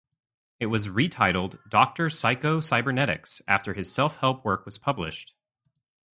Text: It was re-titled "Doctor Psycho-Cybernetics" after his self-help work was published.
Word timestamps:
It 0.59 0.65
was 0.65 0.89
re-titled 0.89 1.59
"Doctor 1.69 2.09
Psycho-Cybernetics" 2.09 3.43
after 3.47 3.75
his 3.75 3.93
self-help 3.93 4.43
work 4.43 4.65
was 4.65 4.79
published. 4.79 5.35